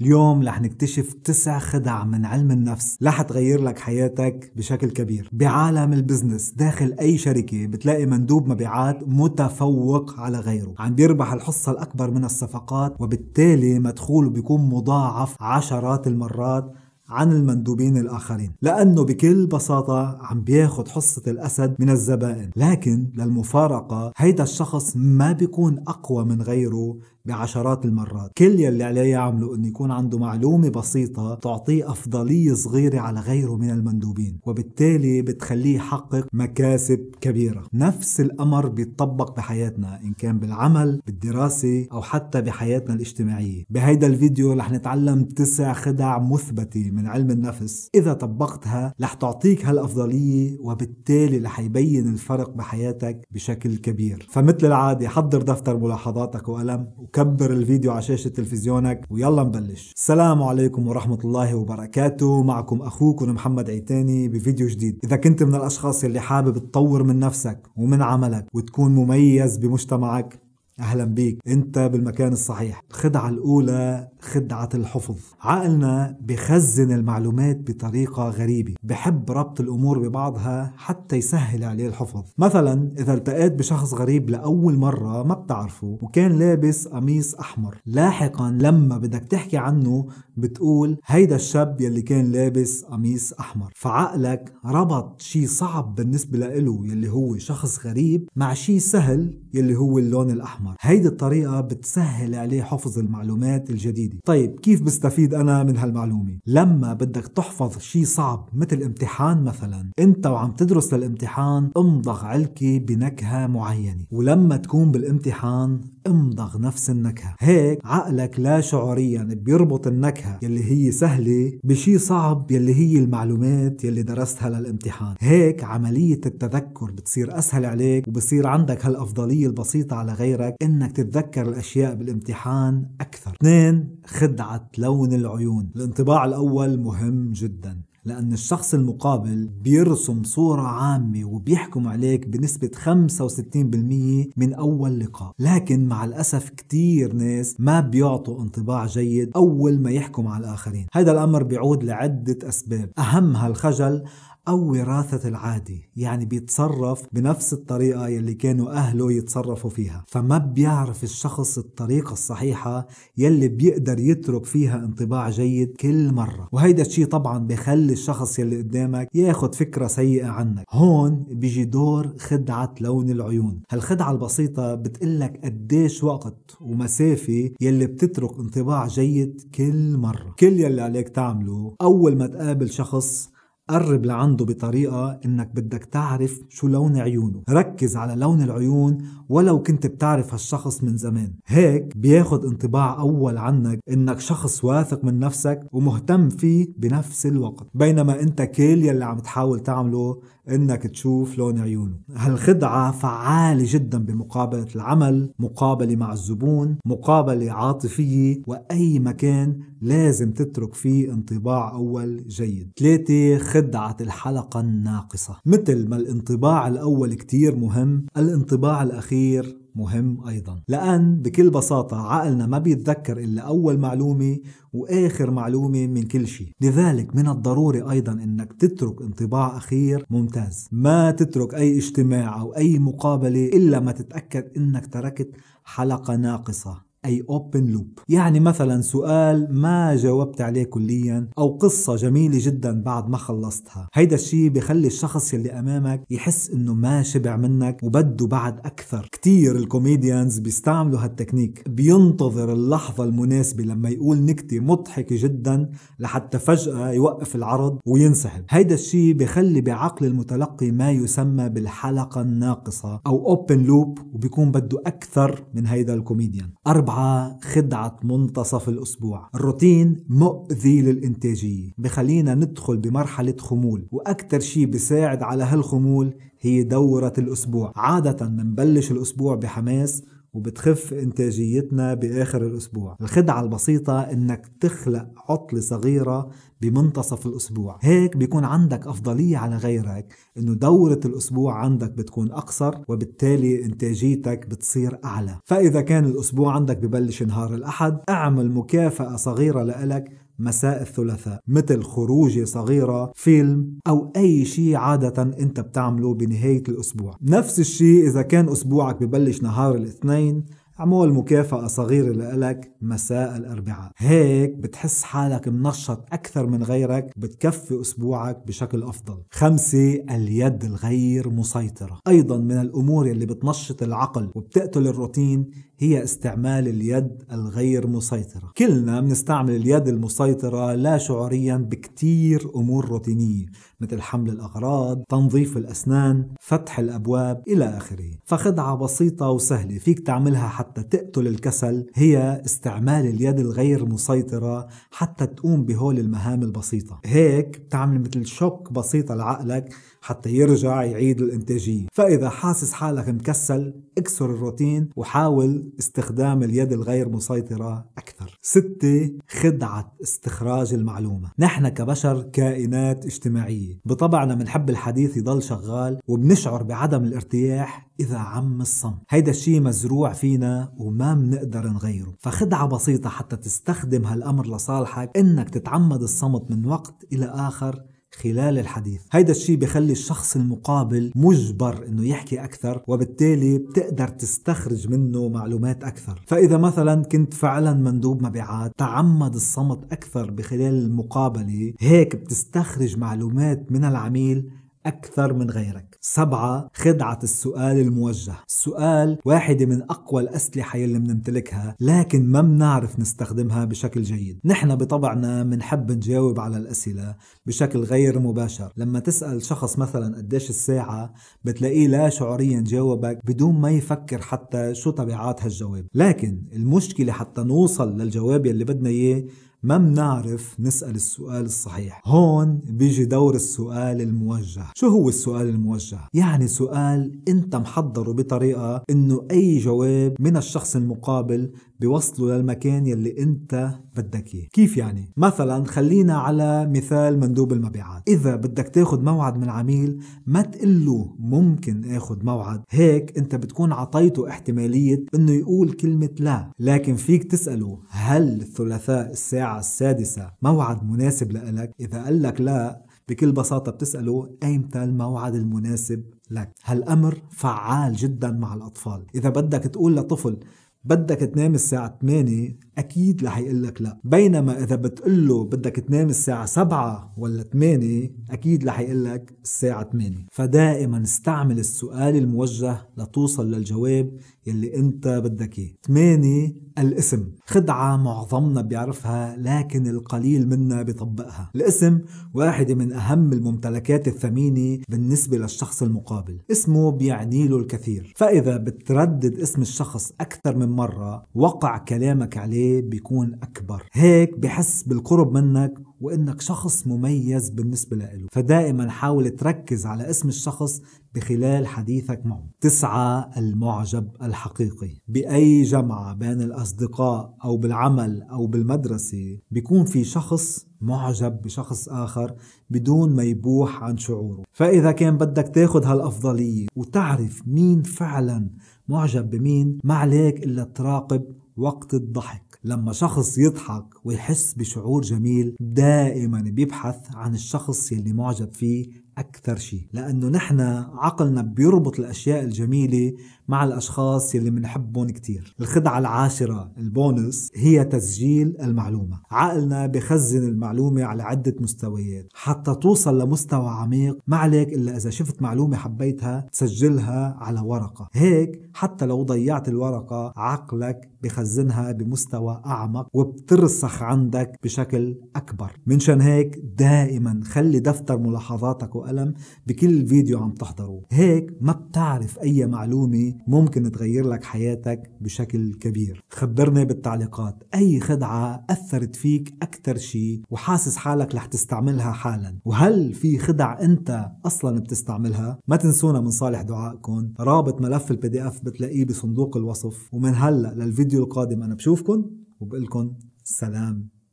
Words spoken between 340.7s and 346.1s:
تقتل الكسل. هي استعمال اليد الغير مسيطرة حتى تقوم بهول